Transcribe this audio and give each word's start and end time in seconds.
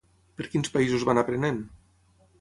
Per 0.39 0.45
quins 0.53 0.73
països 0.77 1.05
va 1.09 1.15
anar 1.15 1.27
aprenent? 1.29 1.63